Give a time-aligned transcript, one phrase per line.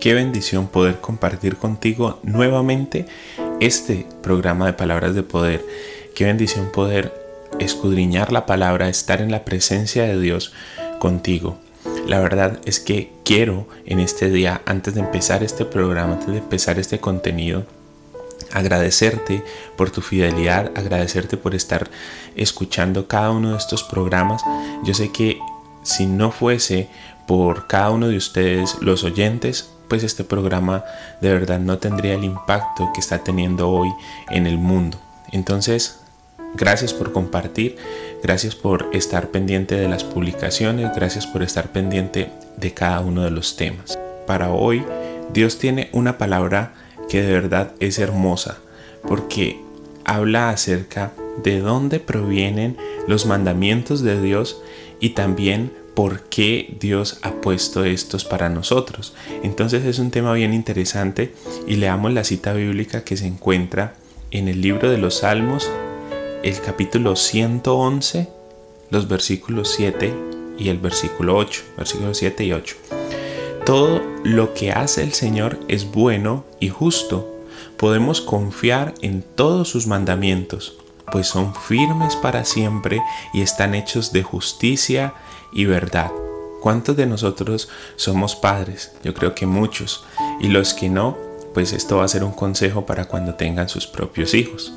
[0.00, 3.04] Qué bendición poder compartir contigo nuevamente
[3.60, 5.62] este programa de palabras de poder.
[6.14, 7.12] Qué bendición poder
[7.58, 10.54] escudriñar la palabra, estar en la presencia de Dios
[11.00, 11.58] contigo.
[12.06, 16.38] La verdad es que quiero en este día, antes de empezar este programa, antes de
[16.38, 17.66] empezar este contenido,
[18.52, 19.44] agradecerte
[19.76, 21.90] por tu fidelidad, agradecerte por estar
[22.36, 24.42] escuchando cada uno de estos programas.
[24.82, 25.38] Yo sé que
[25.82, 26.88] si no fuese
[27.26, 30.84] por cada uno de ustedes, los oyentes, pues este programa
[31.20, 33.90] de verdad no tendría el impacto que está teniendo hoy
[34.30, 34.98] en el mundo.
[35.32, 35.98] Entonces,
[36.54, 37.76] gracias por compartir,
[38.22, 43.32] gracias por estar pendiente de las publicaciones, gracias por estar pendiente de cada uno de
[43.32, 43.98] los temas.
[44.28, 44.84] Para hoy,
[45.32, 46.72] Dios tiene una palabra
[47.08, 48.58] que de verdad es hermosa,
[49.08, 49.60] porque
[50.04, 51.10] habla acerca
[51.42, 52.76] de dónde provienen
[53.08, 54.62] los mandamientos de Dios
[55.00, 59.14] y también por qué Dios ha puesto estos para nosotros.
[59.42, 61.34] Entonces es un tema bien interesante
[61.66, 63.94] y leamos la cita bíblica que se encuentra
[64.30, 65.68] en el libro de los Salmos,
[66.42, 68.28] el capítulo 111,
[68.90, 70.12] los versículos 7
[70.58, 72.76] y el versículo 8, versículos 7 y 8.
[73.66, 77.28] Todo lo que hace el Señor es bueno y justo.
[77.76, 80.76] Podemos confiar en todos sus mandamientos,
[81.12, 83.00] pues son firmes para siempre
[83.34, 85.14] y están hechos de justicia
[85.52, 86.10] y verdad.
[86.60, 88.92] ¿Cuántos de nosotros somos padres?
[89.02, 90.04] Yo creo que muchos.
[90.40, 91.16] Y los que no,
[91.54, 94.72] pues esto va a ser un consejo para cuando tengan sus propios hijos.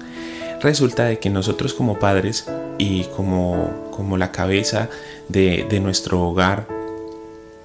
[0.62, 4.90] Resulta de que nosotros como padres y como, como la cabeza
[5.28, 6.68] de, de nuestro hogar,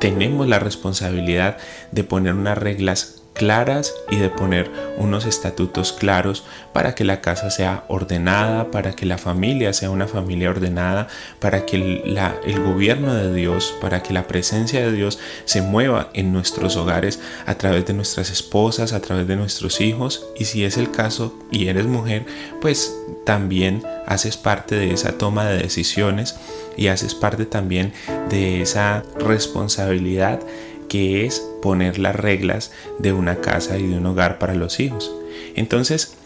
[0.00, 1.58] tenemos la responsabilidad
[1.92, 6.44] de poner unas reglas claras y de poner unos estatutos claros
[6.74, 11.08] para que la casa sea ordenada, para que la familia sea una familia ordenada,
[11.40, 16.32] para que el, gobierno de Dios, para que la presencia de Dios se mueva en
[16.32, 20.26] nuestros hogares a través de nuestras esposas, a través de nuestros hijos.
[20.36, 22.26] Y si es el caso y eres mujer,
[22.60, 22.92] pues
[23.24, 26.36] también haces parte de esa toma de decisiones
[26.76, 27.92] y haces parte también
[28.28, 30.40] de esa responsabilidad
[30.88, 35.12] que es poner las reglas de una casa y de un hogar para los hijos.
[35.54, 36.16] Entonces,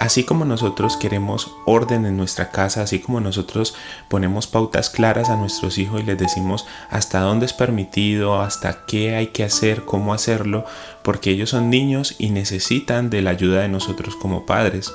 [0.00, 3.74] así como nosotros queremos orden en nuestra casa, así como nosotros
[4.08, 9.16] ponemos pautas claras a nuestros hijos y les decimos hasta dónde es permitido, hasta qué
[9.16, 10.64] hay que hacer, cómo hacerlo,
[11.02, 14.92] porque ellos son niños y necesitan de la ayuda de nosotros como padres.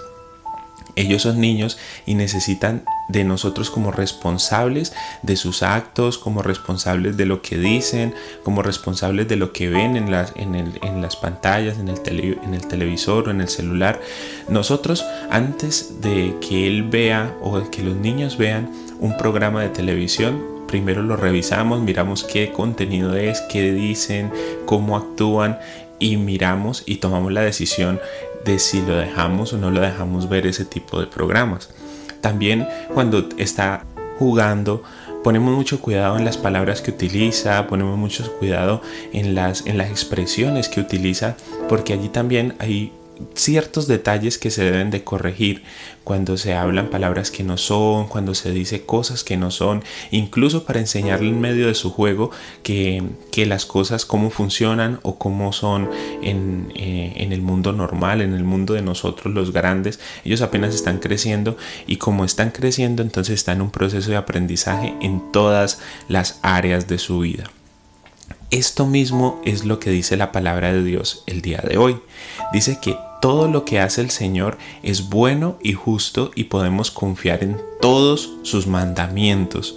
[0.95, 7.25] Ellos son niños y necesitan de nosotros como responsables de sus actos, como responsables de
[7.25, 8.13] lo que dicen,
[8.43, 11.99] como responsables de lo que ven en las, en las pantallas, en el,
[12.43, 13.99] en el televisor o en el celular.
[14.47, 18.69] Nosotros, antes de que él vea o de que los niños vean
[18.99, 24.31] un programa de televisión, primero lo revisamos, miramos qué contenido es, qué dicen,
[24.65, 25.57] cómo actúan
[25.97, 27.99] y miramos y tomamos la decisión
[28.45, 31.69] de si lo dejamos o no lo dejamos ver ese tipo de programas.
[32.21, 33.85] También cuando está
[34.17, 34.83] jugando
[35.23, 38.81] ponemos mucho cuidado en las palabras que utiliza, ponemos mucho cuidado
[39.13, 41.35] en las, en las expresiones que utiliza,
[41.67, 42.93] porque allí también hay
[43.35, 45.63] ciertos detalles que se deben de corregir
[46.03, 50.63] cuando se hablan palabras que no son, cuando se dice cosas que no son, incluso
[50.65, 52.31] para enseñarle en medio de su juego
[52.63, 53.03] que,
[53.45, 55.89] las cosas cómo funcionan o cómo son
[56.21, 60.01] en, eh, en, el mundo normal, en el mundo de nosotros los grandes.
[60.25, 61.55] Ellos apenas están creciendo
[61.87, 65.79] y como están creciendo entonces están en un proceso de aprendizaje en todas
[66.09, 67.49] las áreas de su vida.
[68.51, 71.99] Esto mismo es lo que dice la palabra de Dios el día de hoy.
[72.51, 77.43] Dice que todo lo que hace el Señor es bueno y justo y podemos confiar
[77.43, 79.75] en todos sus mandamientos.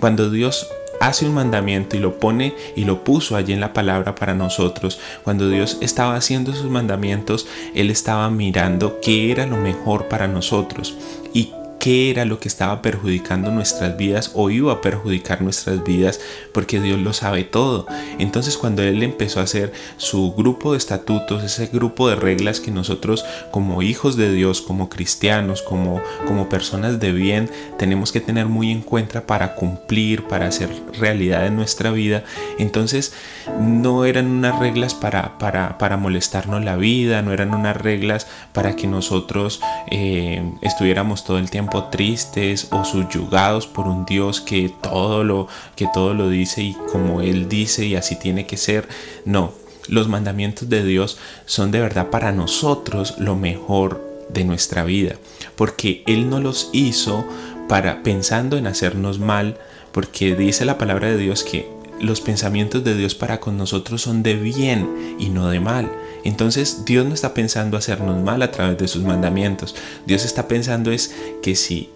[0.00, 0.66] Cuando Dios
[1.00, 5.00] hace un mandamiento y lo pone y lo puso allí en la palabra para nosotros.
[5.24, 10.96] Cuando Dios estaba haciendo sus mandamientos, Él estaba mirando qué era lo mejor para nosotros
[11.34, 11.50] y
[11.82, 16.20] qué era lo que estaba perjudicando nuestras vidas o iba a perjudicar nuestras vidas,
[16.54, 17.88] porque Dios lo sabe todo.
[18.20, 22.70] Entonces cuando Él empezó a hacer su grupo de estatutos, ese grupo de reglas que
[22.70, 28.46] nosotros como hijos de Dios, como cristianos, como, como personas de bien, tenemos que tener
[28.46, 30.70] muy en cuenta para cumplir, para hacer
[31.00, 32.22] realidad en nuestra vida,
[32.60, 33.12] entonces
[33.58, 38.76] no eran unas reglas para, para, para molestarnos la vida, no eran unas reglas para
[38.76, 45.24] que nosotros eh, estuviéramos todo el tiempo tristes o subyugados por un Dios que todo
[45.24, 48.88] lo que todo lo dice y como él dice y así tiene que ser.
[49.24, 49.52] No,
[49.88, 55.16] los mandamientos de Dios son de verdad para nosotros lo mejor de nuestra vida,
[55.56, 57.24] porque él no los hizo
[57.68, 59.58] para pensando en hacernos mal,
[59.92, 61.68] porque dice la palabra de Dios que
[62.00, 65.90] los pensamientos de Dios para con nosotros son de bien y no de mal.
[66.24, 69.74] Entonces Dios no está pensando hacernos mal a través de sus mandamientos.
[70.06, 71.90] Dios está pensando es que si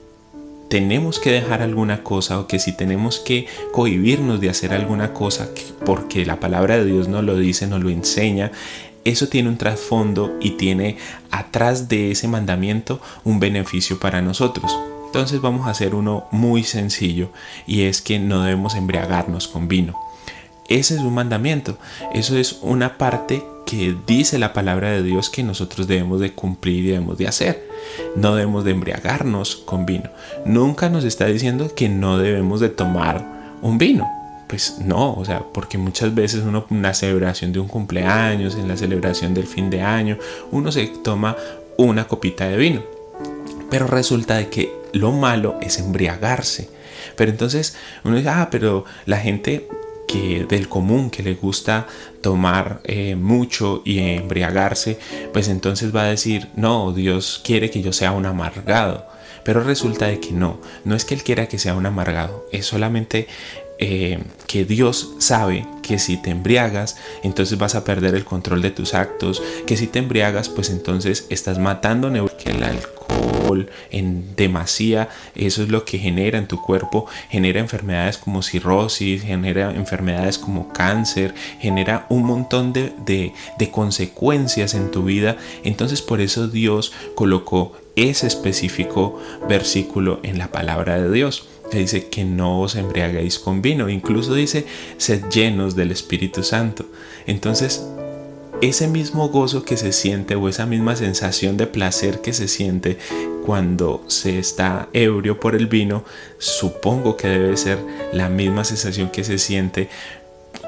[0.69, 5.49] tenemos que dejar alguna cosa o que si tenemos que cohibirnos de hacer alguna cosa
[5.84, 8.50] porque la palabra de Dios nos lo dice, nos lo enseña,
[9.05, 10.96] eso tiene un trasfondo y tiene
[11.31, 14.76] atrás de ese mandamiento un beneficio para nosotros.
[15.06, 17.31] Entonces vamos a hacer uno muy sencillo
[17.67, 20.06] y es que no debemos embriagarnos con vino.
[20.68, 21.78] Ese es un mandamiento,
[22.12, 26.84] eso es una parte que dice la palabra de Dios que nosotros debemos de cumplir
[26.84, 27.68] y debemos de hacer.
[28.14, 30.08] No debemos de embriagarnos con vino.
[30.44, 33.24] Nunca nos está diciendo que no debemos de tomar
[33.62, 34.08] un vino.
[34.48, 38.68] Pues no, o sea, porque muchas veces uno en la celebración de un cumpleaños, en
[38.68, 40.16] la celebración del fin de año,
[40.52, 41.36] uno se toma
[41.76, 42.82] una copita de vino.
[43.68, 46.70] Pero resulta de que lo malo es embriagarse.
[47.16, 49.68] Pero entonces uno dice, ah, pero la gente
[50.06, 51.87] que del común que le gusta
[52.20, 54.99] tomar eh, mucho y embriagarse,
[55.32, 59.06] pues entonces va a decir, no, Dios quiere que yo sea un amargado.
[59.44, 62.67] Pero resulta de que no, no es que Él quiera que sea un amargado, es
[62.67, 63.29] solamente
[63.79, 68.70] eh, que Dios sabe que si te embriagas, entonces vas a perder el control de
[68.70, 72.95] tus actos, que si te embriagas, pues entonces estás matando que el alcohol
[73.90, 79.70] en demasía, eso es lo que genera en tu cuerpo, genera enfermedades como cirrosis, genera
[79.70, 86.48] enfermedades como cáncer, genera un montón de, de consecuencias en tu vida, entonces por eso
[86.48, 89.18] Dios colocó ese específico
[89.48, 91.48] versículo en la palabra de Dios.
[91.70, 94.66] Que dice que no os embriaguéis con vino, incluso dice
[94.98, 96.86] sed llenos del Espíritu Santo.
[97.26, 97.84] Entonces,
[98.62, 102.99] ese mismo gozo que se siente o esa misma sensación de placer que se siente
[103.44, 106.05] cuando se está ebrio por el vino,
[106.38, 107.79] supongo que debe ser
[108.12, 109.88] la misma sensación que se siente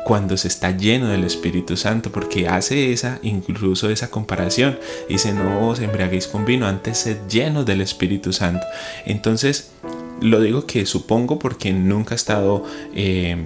[0.05, 4.79] cuando se está lleno del Espíritu Santo, porque hace esa, incluso esa comparación.
[5.08, 8.64] Dice, no os embriaguéis con vino, antes sed llenos del Espíritu Santo.
[9.05, 9.70] Entonces,
[10.20, 12.64] lo digo que supongo porque nunca he estado,
[12.94, 13.37] eh,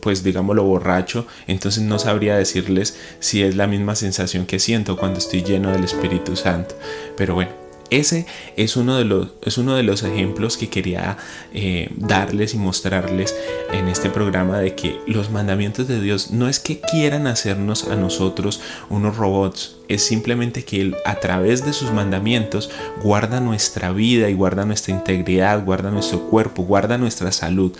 [0.00, 5.18] pues digámoslo, borracho, entonces no sabría decirles si es la misma sensación que siento cuando
[5.18, 6.74] estoy lleno del Espíritu Santo.
[7.16, 7.60] Pero bueno,
[7.90, 8.24] ese
[8.56, 11.18] es uno de los, es uno de los ejemplos que quería
[11.52, 13.34] eh, darles y mostrarles
[13.72, 17.96] en este programa de que los mandamientos de Dios no es que quieran hacernos a
[17.96, 22.70] nosotros unos robots, es simplemente que Él a través de sus mandamientos
[23.02, 27.72] guarda nuestra vida y guarda nuestra integridad, guarda nuestro cuerpo, guarda nuestra salud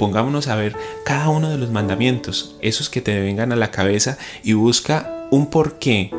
[0.00, 0.74] pongámonos a ver
[1.04, 5.50] cada uno de los mandamientos, esos que te vengan a la cabeza y busca un
[5.50, 6.10] porqué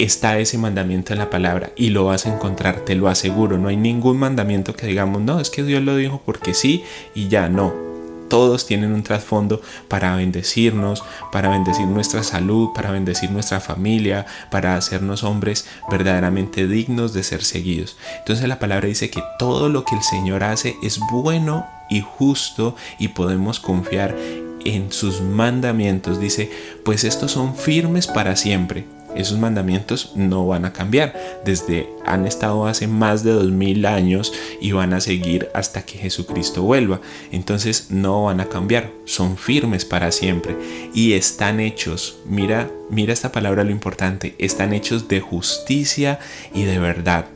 [0.00, 3.56] está ese mandamiento en la palabra y lo vas a encontrar, te lo aseguro.
[3.56, 6.82] No hay ningún mandamiento que digamos, no, es que Dios lo dijo porque sí
[7.14, 7.87] y ya no.
[8.28, 11.02] Todos tienen un trasfondo para bendecirnos,
[11.32, 17.42] para bendecir nuestra salud, para bendecir nuestra familia, para hacernos hombres verdaderamente dignos de ser
[17.42, 17.96] seguidos.
[18.18, 22.76] Entonces la palabra dice que todo lo que el Señor hace es bueno y justo
[22.98, 24.16] y podemos confiar
[24.64, 26.20] en sus mandamientos.
[26.20, 26.50] Dice,
[26.84, 31.14] pues estos son firmes para siempre esos mandamientos no van a cambiar.
[31.44, 35.98] Desde han estado hace más de dos mil años y van a seguir hasta que
[35.98, 37.00] Jesucristo vuelva.
[37.32, 40.56] Entonces no van a cambiar, son firmes para siempre
[40.94, 42.18] y están hechos.
[42.26, 46.18] Mira, mira esta palabra lo importante, están hechos de justicia
[46.54, 47.26] y de verdad.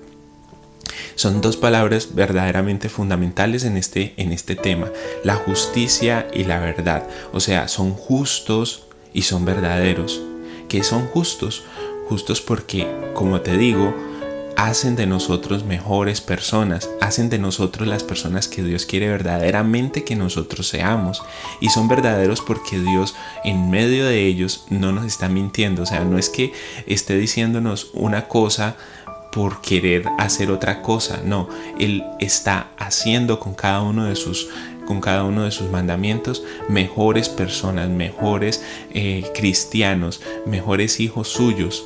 [1.15, 4.91] Son dos palabras verdaderamente fundamentales en este, en este tema,
[5.25, 7.07] la justicia y la verdad.
[7.33, 10.23] O sea, son justos y son verdaderos
[10.73, 11.65] que son justos,
[12.09, 13.95] justos porque, como te digo,
[14.57, 20.17] hacen de nosotros mejores personas, hacen de nosotros las personas que Dios quiere verdaderamente que
[20.17, 21.23] nosotros seamos.
[21.61, 23.15] Y son verdaderos porque Dios
[23.45, 25.83] en medio de ellos no nos está mintiendo.
[25.83, 26.55] O sea, no es que
[26.87, 28.77] esté diciéndonos una cosa
[29.31, 31.49] por querer hacer otra cosa, no,
[31.79, 34.49] Él está haciendo con cada uno de sus
[34.87, 38.63] con cada uno de sus mandamientos mejores personas, mejores
[38.93, 41.85] eh, cristianos, mejores hijos suyos,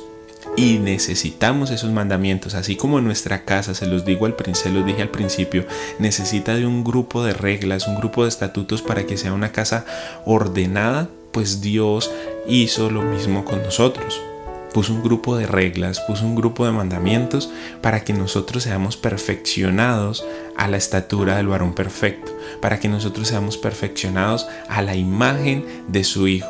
[0.57, 5.03] y necesitamos esos mandamientos, así como nuestra casa, se los digo al se los dije
[5.03, 5.65] al principio,
[5.99, 9.85] necesita de un grupo de reglas, un grupo de estatutos para que sea una casa
[10.25, 12.11] ordenada, pues Dios
[12.47, 14.19] hizo lo mismo con nosotros.
[14.73, 17.49] Puso un grupo de reglas, puso un grupo de mandamientos
[17.81, 22.31] para que nosotros seamos perfeccionados a la estatura del varón perfecto,
[22.61, 26.49] para que nosotros seamos perfeccionados a la imagen de su Hijo.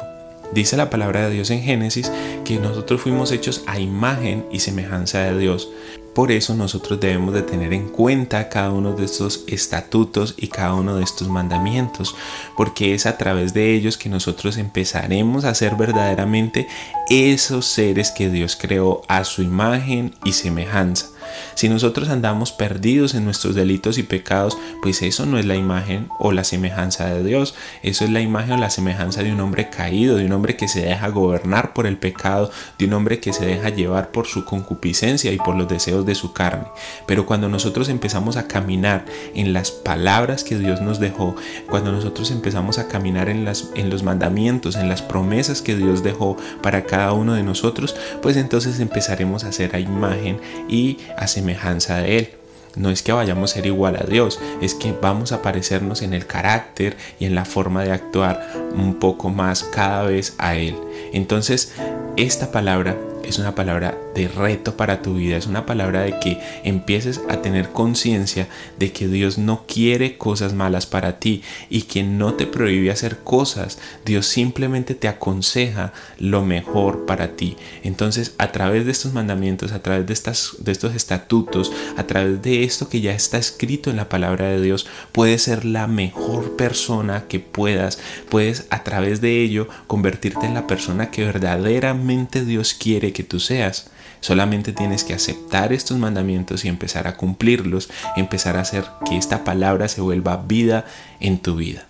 [0.54, 2.12] Dice la palabra de Dios en Génesis
[2.46, 5.70] que nosotros fuimos hechos a imagen y semejanza de Dios.
[6.18, 10.74] Por eso nosotros debemos de tener en cuenta cada uno de estos estatutos y cada
[10.74, 12.16] uno de estos mandamientos,
[12.56, 16.68] porque es a través de ellos que nosotros empezaremos a ser verdaderamente
[17.08, 21.06] esos seres que Dios creó a su imagen y semejanza.
[21.55, 26.10] Si nosotros andamos perdidos en nuestros delitos y pecados, pues eso no es la imagen
[26.19, 29.69] o la semejanza de Dios, eso es la imagen o la semejanza de un hombre
[29.69, 33.34] caído, de un hombre que se deja gobernar por el pecado, de un hombre que
[33.34, 36.67] se deja llevar por su concupiscencia y por los deseos de su carne.
[37.05, 41.36] Pero cuando nosotros empezamos a caminar en las palabras que Dios nos dejó,
[41.69, 46.03] cuando nosotros empezamos a caminar en, las, en los mandamientos, en las promesas que Dios
[46.03, 51.28] dejó para cada uno de nosotros, pues entonces empezaremos a hacer a imagen y a
[51.28, 52.30] semejanza de Él.
[52.76, 56.14] No es que vayamos a ser igual a Dios, es que vamos a parecernos en
[56.14, 60.76] el carácter y en la forma de actuar un poco más cada vez a Él.
[61.12, 61.74] Entonces,
[62.18, 62.96] esta palabra
[63.27, 67.41] es una palabra de reto para tu vida, es una palabra de que empieces a
[67.41, 68.48] tener conciencia
[68.79, 73.19] de que Dios no quiere cosas malas para ti y que no te prohíbe hacer
[73.19, 77.57] cosas, Dios simplemente te aconseja lo mejor para ti.
[77.84, 82.41] Entonces, a través de estos mandamientos, a través de, estas, de estos estatutos, a través
[82.41, 86.55] de esto que ya está escrito en la palabra de Dios, puedes ser la mejor
[86.55, 92.74] persona que puedas, puedes a través de ello convertirte en la persona que verdaderamente Dios
[92.74, 93.88] quiere que tú seas.
[94.22, 99.44] Solamente tienes que aceptar estos mandamientos y empezar a cumplirlos, empezar a hacer que esta
[99.44, 100.86] palabra se vuelva vida
[101.20, 101.88] en tu vida.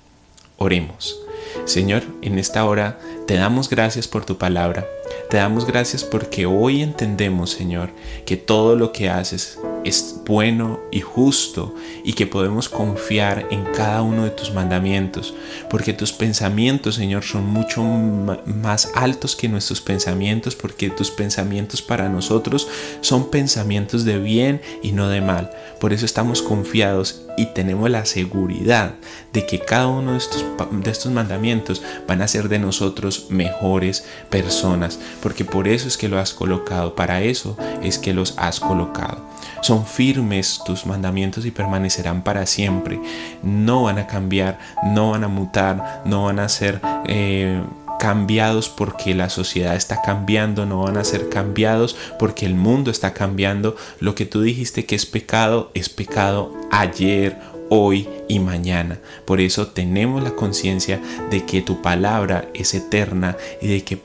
[0.56, 1.20] Oremos.
[1.66, 4.86] Señor, en esta hora te damos gracias por tu palabra.
[5.30, 7.90] Te damos gracias porque hoy entendemos, Señor,
[8.26, 14.02] que todo lo que haces es bueno y justo y que podemos confiar en cada
[14.02, 15.34] uno de tus mandamientos,
[15.70, 22.10] porque tus pensamientos, Señor, son mucho más altos que nuestros pensamientos, porque tus pensamientos para
[22.10, 22.68] nosotros
[23.02, 25.52] son pensamientos de bien y no de mal.
[25.80, 28.96] Por eso estamos confiados y tenemos la seguridad
[29.32, 35.46] de que cada uno de estos, mandamientos van a ser de nosotros mejores personas, porque
[35.46, 39.26] por eso es que lo has colocado, para eso es que los has colocado.
[39.62, 43.00] Son firmes tus mandamientos y permanecerán para siempre.
[43.42, 46.82] No van a cambiar, no van a mutar, no van a ser...
[47.06, 47.62] Eh,
[47.98, 53.14] cambiados porque la sociedad está cambiando, no van a ser cambiados porque el mundo está
[53.14, 53.76] cambiando.
[54.00, 59.00] Lo que tú dijiste que es pecado, es pecado ayer, hoy y mañana.
[59.26, 64.00] Por eso tenemos la conciencia de que tu palabra es eterna y de que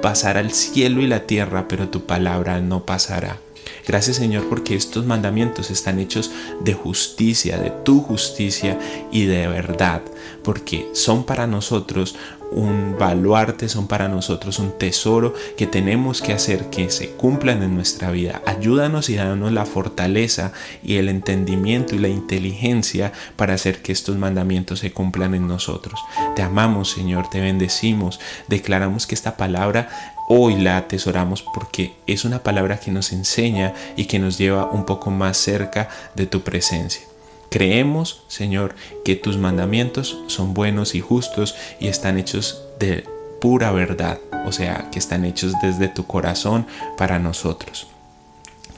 [0.00, 3.38] pasará el cielo y la tierra, pero tu palabra no pasará.
[3.86, 8.78] Gracias Señor porque estos mandamientos están hechos de justicia, de tu justicia
[9.10, 10.02] y de verdad,
[10.42, 12.16] porque son para nosotros
[12.52, 17.74] un baluarte, son para nosotros un tesoro que tenemos que hacer que se cumplan en
[17.74, 18.42] nuestra vida.
[18.46, 20.52] Ayúdanos y danos la fortaleza
[20.82, 26.00] y el entendimiento y la inteligencia para hacer que estos mandamientos se cumplan en nosotros.
[26.36, 29.88] Te amamos Señor, te bendecimos, declaramos que esta palabra
[30.34, 34.86] hoy la atesoramos porque es una palabra que nos enseña y que nos lleva un
[34.86, 37.02] poco más cerca de tu presencia.
[37.50, 38.74] Creemos, Señor,
[39.04, 43.04] que tus mandamientos son buenos y justos y están hechos de
[43.42, 47.88] pura verdad, o sea, que están hechos desde tu corazón para nosotros.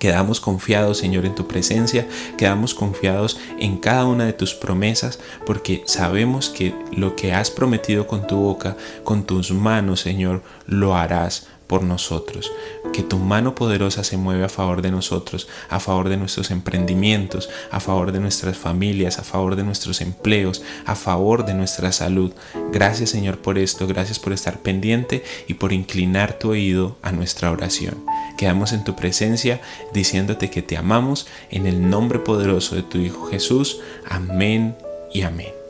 [0.05, 2.07] Quedamos confiados, Señor, en tu presencia,
[2.37, 8.07] quedamos confiados en cada una de tus promesas, porque sabemos que lo que has prometido
[8.07, 12.53] con tu boca, con tus manos, Señor, lo harás por nosotros.
[12.93, 17.49] Que tu mano poderosa se mueve a favor de nosotros, a favor de nuestros emprendimientos,
[17.71, 22.33] a favor de nuestras familias, a favor de nuestros empleos, a favor de nuestra salud.
[22.73, 27.51] Gracias Señor por esto, gracias por estar pendiente y por inclinar tu oído a nuestra
[27.51, 28.05] oración.
[28.37, 29.61] Quedamos en tu presencia
[29.93, 33.81] diciéndote que te amamos en el nombre poderoso de tu Hijo Jesús.
[34.09, 34.77] Amén
[35.13, 35.64] y amén.